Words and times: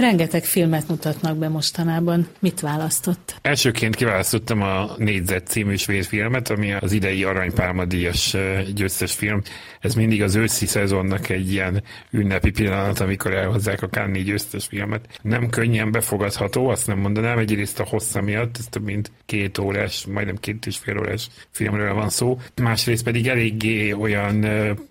Rengeteg 0.00 0.44
filmet 0.44 0.88
mutatnak 0.88 1.36
be 1.36 1.48
mostanában. 1.48 2.26
Mit 2.38 2.60
választott? 2.60 3.38
Elsőként 3.42 3.96
kiválasztottam 3.96 4.62
a 4.62 4.90
Négyzet 4.96 5.46
című 5.46 5.76
svéd 5.76 6.04
filmet, 6.04 6.50
ami 6.50 6.72
az 6.72 6.92
idei 6.92 7.24
aranypálma 7.24 7.84
díjas 7.84 8.36
győztes 8.74 9.12
film. 9.12 9.42
Ez 9.80 9.94
mindig 9.94 10.22
az 10.22 10.34
őszi 10.34 10.66
szezonnak 10.66 11.28
egy 11.28 11.52
ilyen 11.52 11.82
ünnepi 12.10 12.50
pillanat, 12.50 13.00
amikor 13.00 13.34
elhozzák 13.34 13.82
a 13.82 13.88
Cannes 13.88 14.24
győztes 14.24 14.66
filmet. 14.66 15.18
Nem 15.22 15.48
könnyen 15.48 15.90
befogadható, 15.90 16.68
azt 16.68 16.86
nem 16.86 16.98
mondanám, 16.98 17.38
egyrészt 17.38 17.80
a 17.80 17.86
hossza 17.88 18.20
miatt, 18.20 18.56
ez 18.58 18.66
több 18.70 18.84
mint 18.84 19.10
két 19.26 19.58
órás, 19.58 20.06
majdnem 20.06 20.36
két 20.36 20.66
és 20.66 20.76
fél 20.76 20.98
órás 20.98 21.28
filmről 21.50 21.94
van 21.94 22.08
szó. 22.08 22.38
Másrészt 22.62 23.04
pedig 23.04 23.28
eléggé 23.28 23.92
olyan 23.92 24.46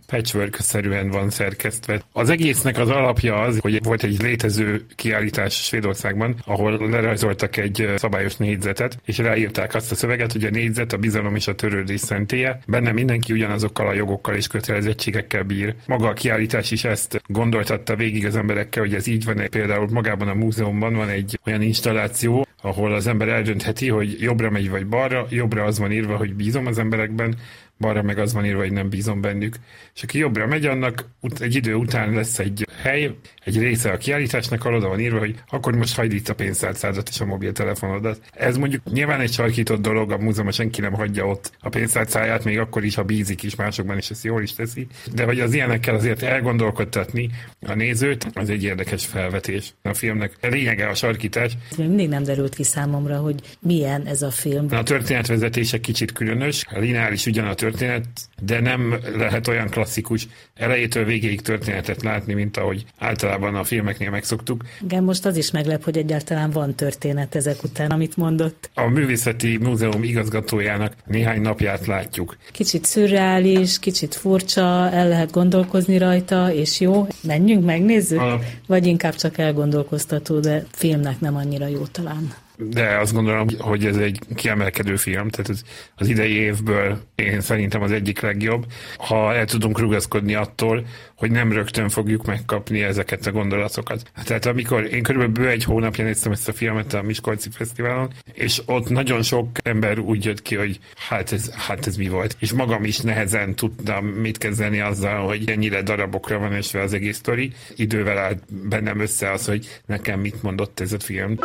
patchwork-szerűen 0.05 1.09
van 1.09 1.29
szerkesztve. 1.29 2.01
Az 2.11 2.29
egésznek 2.29 2.77
az 2.77 2.89
alapja 2.89 3.41
az, 3.41 3.59
hogy 3.59 3.83
volt 3.83 4.03
egy 4.03 4.21
létező 4.21 4.85
kiállítás 4.99 5.53
Svédországban, 5.53 6.35
ahol 6.45 6.89
lerajzoltak 6.89 7.57
egy 7.57 7.93
szabályos 7.95 8.35
négyzetet, 8.35 8.99
és 9.05 9.17
ráírták 9.17 9.75
azt 9.75 9.91
a 9.91 9.95
szöveget, 9.95 10.31
hogy 10.31 10.43
a 10.43 10.49
négyzet 10.49 10.93
a 10.93 10.97
bizalom 10.97 11.35
és 11.35 11.47
a 11.47 11.55
törődés 11.55 11.99
szentélye. 11.99 12.59
Benne 12.67 12.91
mindenki 12.91 13.33
ugyanazokkal 13.33 13.87
a 13.87 13.93
jogokkal 13.93 14.35
és 14.35 14.47
kötelezettségekkel 14.47 15.43
bír. 15.43 15.75
Maga 15.87 16.07
a 16.07 16.13
kiállítás 16.13 16.71
is 16.71 16.83
ezt 16.83 17.21
gondoltatta 17.27 17.95
végig 17.95 18.25
az 18.25 18.35
emberekkel, 18.35 18.83
hogy 18.83 18.93
ez 18.93 19.07
így 19.07 19.25
van. 19.25 19.47
Például 19.49 19.87
magában 19.91 20.27
a 20.27 20.33
múzeumban 20.33 20.93
van 20.93 21.09
egy 21.09 21.39
olyan 21.45 21.61
installáció, 21.61 22.47
ahol 22.61 22.93
az 22.93 23.07
ember 23.07 23.27
eldöntheti, 23.27 23.89
hogy 23.89 24.21
jobbra 24.21 24.49
megy 24.49 24.69
vagy 24.69 24.87
balra, 24.87 25.25
jobbra 25.29 25.63
az 25.63 25.79
van 25.79 25.91
írva, 25.91 26.17
hogy 26.17 26.33
bízom 26.33 26.65
az 26.65 26.79
emberekben, 26.79 27.35
balra 27.79 28.01
meg 28.01 28.17
az 28.17 28.33
van 28.33 28.45
írva, 28.45 28.59
hogy 28.59 28.71
nem 28.71 28.89
bízom 28.89 29.21
bennük. 29.21 29.55
És 29.95 30.03
aki 30.03 30.17
jobbra 30.17 30.47
megy, 30.47 30.65
annak 30.65 31.09
egy 31.39 31.55
idő 31.55 31.73
után 31.73 32.13
lesz 32.13 32.39
egy 32.39 32.67
hely, 32.81 33.15
egy 33.43 33.59
része 33.59 33.91
a 33.91 33.97
kiállításnak, 33.97 34.65
ahol 34.65 34.77
oda 34.77 34.87
van 34.87 34.99
írva, 34.99 35.19
hogy 35.19 35.35
akkor 35.49 35.75
most 35.75 35.95
hagyd 35.95 36.13
itt 36.13 36.29
a 36.29 36.35
pénztárcádat 36.35 37.09
és 37.09 37.19
a 37.19 37.25
mobiltelefonodat. 37.25 38.21
Ez 38.33 38.57
mondjuk 38.57 38.83
nyilván 38.91 39.19
egy 39.19 39.31
sarkított 39.31 39.81
dolog, 39.81 40.11
a 40.11 40.17
múzeum 40.17 40.51
senki 40.51 40.81
nem 40.81 40.93
hagyja 40.93 41.27
ott 41.27 41.51
a 41.59 41.69
pénztárcáját, 41.69 42.43
még 42.43 42.59
akkor 42.59 42.83
is, 42.83 42.95
ha 42.95 43.03
bízik 43.03 43.43
is 43.43 43.55
másokban, 43.55 43.97
és 43.97 44.09
ezt 44.09 44.23
jól 44.23 44.41
is 44.41 44.53
teszi. 44.53 44.87
De 45.13 45.23
hogy 45.23 45.39
az 45.39 45.53
ilyenekkel 45.53 45.95
azért 45.95 46.21
elgondolkodtatni 46.21 47.29
a 47.59 47.73
nézőt, 47.73 48.27
az 48.33 48.49
egy 48.49 48.63
érdekes 48.63 49.05
felvetés 49.05 49.73
a 49.81 49.93
filmnek. 49.93 50.37
A 50.41 50.47
lényege 50.47 50.87
a 50.87 50.95
sarkítás. 50.95 51.57
Mindig 51.77 52.09
nem 52.09 52.23
derült 52.23 52.55
ki 52.55 52.63
számomra, 52.63 53.17
hogy 53.17 53.35
milyen 53.59 54.05
ez 54.05 54.21
a 54.21 54.31
film. 54.31 54.65
A 54.69 54.83
történetvezetése 54.83 55.79
kicsit 55.79 56.11
különös, 56.11 56.65
a 56.69 56.79
lineáris 56.79 57.25
ugyan 57.25 57.45
a 57.47 57.53
történet, 57.53 57.68
de 58.41 58.59
nem 58.59 58.95
lehet 59.15 59.47
olyan 59.47 59.69
klasszikus 59.69 60.27
elejétől 60.55 61.05
végéig 61.05 61.41
történetet 61.41 62.03
látni, 62.03 62.33
mint 62.33 62.57
ahogy 62.57 62.85
általában 62.97 63.55
a 63.55 63.63
filmeknél 63.63 64.09
megszoktuk. 64.09 64.63
Igen, 64.81 65.03
most 65.03 65.25
az 65.25 65.37
is 65.37 65.51
meglep, 65.51 65.83
hogy 65.83 65.97
egyáltalán 65.97 66.51
van 66.51 66.75
történet 66.75 67.35
ezek 67.35 67.63
után, 67.63 67.91
amit 67.91 68.17
mondott. 68.17 68.69
A 68.73 68.87
Művészeti 68.87 69.57
Múzeum 69.57 70.03
igazgatójának 70.03 70.93
néhány 71.05 71.41
napját 71.41 71.85
látjuk. 71.85 72.37
Kicsit 72.51 72.85
szürreális, 72.85 73.79
kicsit 73.79 74.15
furcsa, 74.15 74.89
el 74.91 75.07
lehet 75.07 75.31
gondolkozni 75.31 75.97
rajta, 75.97 76.53
és 76.53 76.79
jó, 76.79 77.07
menjünk, 77.23 77.65
megnézzük? 77.65 78.19
A... 78.19 78.39
Vagy 78.67 78.85
inkább 78.85 79.15
csak 79.15 79.37
elgondolkoztató, 79.37 80.39
de 80.39 80.65
filmnek 80.71 81.19
nem 81.19 81.35
annyira 81.35 81.67
jó 81.67 81.85
talán 81.85 82.33
de 82.59 82.97
azt 82.97 83.13
gondolom, 83.13 83.47
hogy 83.57 83.85
ez 83.85 83.97
egy 83.97 84.19
kiemelkedő 84.35 84.95
film, 84.95 85.29
tehát 85.29 85.49
ez 85.49 85.61
az 85.95 86.07
idei 86.07 86.33
évből 86.33 86.99
én 87.15 87.41
szerintem 87.41 87.81
az 87.81 87.91
egyik 87.91 88.19
legjobb, 88.19 88.65
ha 88.97 89.33
el 89.33 89.45
tudunk 89.45 89.79
rugaszkodni 89.79 90.35
attól, 90.35 90.85
hogy 91.15 91.31
nem 91.31 91.51
rögtön 91.51 91.89
fogjuk 91.89 92.25
megkapni 92.25 92.83
ezeket 92.83 93.25
a 93.25 93.31
gondolatokat. 93.31 94.11
Tehát 94.23 94.45
amikor 94.45 94.93
én 94.93 95.03
körülbelül 95.03 95.49
egy 95.49 95.63
hónapja 95.63 96.03
néztem 96.03 96.31
ezt 96.31 96.47
a 96.47 96.53
filmet 96.53 96.93
a 96.93 97.01
Miskolci 97.01 97.49
Fesztiválon, 97.51 98.13
és 98.33 98.61
ott 98.65 98.89
nagyon 98.89 99.21
sok 99.21 99.47
ember 99.63 99.99
úgy 99.99 100.25
jött 100.25 100.41
ki, 100.41 100.55
hogy 100.55 100.79
hát 100.95 101.31
ez, 101.31 101.53
hát 101.53 101.87
ez 101.87 101.95
mi 101.95 102.07
volt. 102.07 102.35
És 102.39 102.53
magam 102.53 102.83
is 102.83 102.99
nehezen 102.99 103.55
tudtam 103.55 104.05
mit 104.05 104.37
kezdeni 104.37 104.79
azzal, 104.79 105.27
hogy 105.27 105.49
ennyire 105.49 105.81
darabokra 105.81 106.37
van 106.37 106.53
esve 106.53 106.81
az 106.81 106.93
egész 106.93 107.17
sztori. 107.17 107.51
Idővel 107.75 108.17
állt 108.17 108.67
bennem 108.69 108.99
össze 108.99 109.31
az, 109.31 109.45
hogy 109.45 109.81
nekem 109.85 110.19
mit 110.19 110.43
mondott 110.43 110.79
ez 110.79 110.93
a 110.93 110.99
film. 110.99 111.37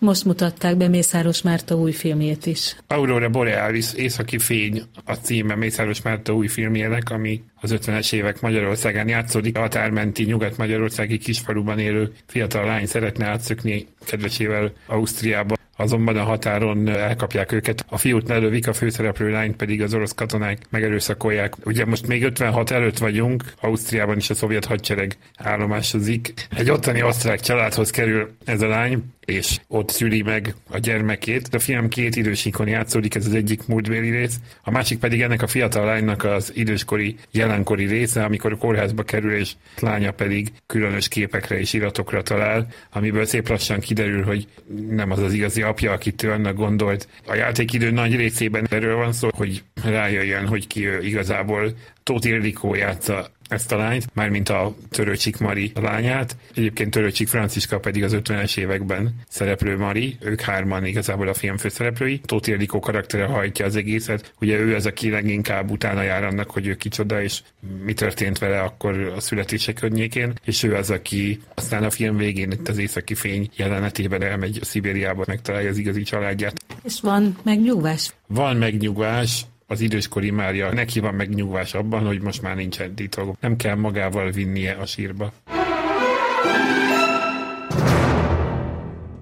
Most 0.00 0.24
mutatták 0.24 0.76
be 0.76 0.88
Mészáros 0.88 1.42
Márta 1.42 1.74
új 1.74 1.92
filmjét 1.92 2.46
is. 2.46 2.76
Aurora 2.86 3.28
Borealis, 3.28 3.94
Északi 3.94 4.38
Fény 4.38 4.82
a 5.04 5.14
címe 5.14 5.54
Mészáros 5.54 6.02
Márta 6.02 6.34
új 6.34 6.46
filmjének, 6.46 7.10
ami 7.10 7.42
az 7.60 7.74
50-es 7.74 8.12
évek 8.12 8.40
Magyarországán 8.40 9.08
játszódik. 9.08 9.56
A 9.56 9.60
határmenti 9.60 10.24
nyugat-magyarországi 10.24 11.18
kisfaluban 11.18 11.78
élő 11.78 12.12
fiatal 12.26 12.64
lány 12.64 12.86
szeretne 12.86 13.26
átszökni 13.26 13.86
kedvesével 14.04 14.72
Ausztriába 14.86 15.58
azonban 15.80 16.16
a 16.16 16.22
határon 16.22 16.88
elkapják 16.88 17.52
őket. 17.52 17.84
A 17.88 17.98
fiút 17.98 18.28
lelövik, 18.28 18.68
a 18.68 18.72
főszereplő 18.72 19.30
lányt 19.30 19.56
pedig 19.56 19.82
az 19.82 19.94
orosz 19.94 20.14
katonák 20.14 20.58
megerőszakolják. 20.70 21.54
Ugye 21.64 21.84
most 21.84 22.06
még 22.06 22.22
56 22.22 22.70
előtt 22.70 22.98
vagyunk, 22.98 23.44
Ausztriában 23.60 24.16
is 24.16 24.30
a 24.30 24.34
szovjet 24.34 24.64
hadsereg 24.64 25.16
állomásozik. 25.36 26.34
Egy 26.56 26.70
ottani 26.70 27.02
osztrák 27.02 27.40
családhoz 27.40 27.90
kerül 27.90 28.30
ez 28.44 28.62
a 28.62 28.68
lány, 28.68 29.02
és 29.30 29.60
ott 29.68 29.90
szüli 29.90 30.22
meg 30.22 30.54
a 30.70 30.78
gyermekét. 30.78 31.54
A 31.54 31.58
film 31.58 31.88
két 31.88 32.16
idősíkon 32.16 32.68
játszódik, 32.68 33.14
ez 33.14 33.26
az 33.26 33.34
egyik 33.34 33.66
múltbéli 33.66 34.10
rész, 34.10 34.36
a 34.62 34.70
másik 34.70 34.98
pedig 34.98 35.22
ennek 35.22 35.42
a 35.42 35.46
fiatal 35.46 35.84
lánynak 35.84 36.24
az 36.24 36.52
időskori, 36.54 37.16
jelenkori 37.30 37.86
része, 37.86 38.24
amikor 38.24 38.52
a 38.52 38.56
kórházba 38.56 39.02
kerül, 39.02 39.34
és 39.34 39.52
lánya 39.78 40.12
pedig 40.12 40.52
különös 40.66 41.08
képekre 41.08 41.58
és 41.58 41.72
iratokra 41.72 42.22
talál, 42.22 42.66
amiből 42.92 43.24
szép 43.24 43.48
lassan 43.48 43.80
kiderül, 43.80 44.24
hogy 44.24 44.46
nem 44.88 45.10
az 45.10 45.18
az 45.18 45.32
igazi 45.32 45.62
apja, 45.70 45.92
akit 45.92 46.22
ő 46.22 46.30
annak 46.30 46.54
gondolt. 46.54 47.08
A 47.26 47.34
játékidő 47.34 47.90
nagy 47.90 48.16
részében 48.16 48.66
erről 48.70 48.96
van 48.96 49.12
szó, 49.12 49.28
hogy 49.32 49.62
rájöjjön, 49.84 50.46
hogy 50.46 50.66
ki 50.66 50.86
ő 50.86 51.02
igazából. 51.02 51.72
Tóth 52.02 52.26
Ildikó 52.26 52.74
játsza 52.74 53.30
ezt 53.50 53.72
a 53.72 53.76
lányt, 53.76 54.06
mármint 54.14 54.48
a 54.48 54.74
Törőcsik 54.90 55.38
Mari 55.38 55.72
lányát. 55.74 56.36
Egyébként 56.54 56.90
Törőcsik 56.90 57.28
Franciska 57.28 57.78
pedig 57.78 58.04
az 58.04 58.16
50-es 58.16 58.58
években 58.58 59.14
szereplő 59.28 59.76
Mari, 59.76 60.16
ők 60.20 60.40
hárman 60.40 60.84
igazából 60.84 61.28
a 61.28 61.34
film 61.34 61.56
főszereplői. 61.56 62.20
Tóth 62.24 62.48
Ildikó 62.48 62.80
karaktere 62.80 63.24
hajtja 63.24 63.64
az 63.64 63.76
egészet. 63.76 64.32
Ugye 64.40 64.58
ő 64.58 64.74
az, 64.74 64.86
aki 64.86 65.10
leginkább 65.10 65.70
utána 65.70 66.02
jár 66.02 66.24
annak, 66.24 66.50
hogy 66.50 66.66
ő 66.66 66.74
kicsoda, 66.74 67.22
és 67.22 67.42
mi 67.84 67.92
történt 67.92 68.38
vele 68.38 68.60
akkor 68.60 69.12
a 69.16 69.20
születése 69.20 69.72
környékén, 69.72 70.32
és 70.44 70.62
ő 70.62 70.74
az, 70.74 70.90
aki 70.90 71.40
aztán 71.54 71.84
a 71.84 71.90
film 71.90 72.16
végén 72.16 72.50
itt 72.50 72.68
az 72.68 72.78
északi 72.78 73.14
fény 73.14 73.50
jelenetében 73.56 74.22
elmegy 74.22 74.58
a 74.60 74.64
Szibériába, 74.64 75.24
megtalálja 75.26 75.68
az 75.68 75.78
igazi 75.78 76.02
családját. 76.02 76.64
És 76.82 77.00
van 77.00 77.36
megnyugvás? 77.42 78.14
Van 78.26 78.56
megnyugvás, 78.56 79.46
az 79.70 79.80
időskori 79.80 80.30
Mária 80.30 80.72
neki 80.72 81.00
van 81.00 81.14
megnyugvás 81.14 81.74
abban, 81.74 82.06
hogy 82.06 82.20
most 82.20 82.42
már 82.42 82.56
nincsen 82.56 82.94
titok. 82.94 83.40
Nem 83.40 83.56
kell 83.56 83.74
magával 83.74 84.30
vinnie 84.30 84.72
a 84.72 84.86
sírba. 84.86 85.32